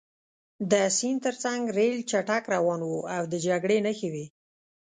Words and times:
د 0.71 0.73
سیند 0.97 1.19
ترڅنګ 1.25 1.61
ریل 1.77 1.97
چټک 2.11 2.43
روان 2.53 2.79
و 2.85 2.91
او 3.15 3.23
د 3.31 3.33
جګړې 3.45 3.77
نښې 3.85 4.09
وې 4.13 4.25